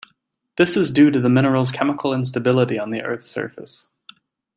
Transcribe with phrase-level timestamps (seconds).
[0.57, 3.85] This is due to the mineral's chemical instability on the Earth's surface.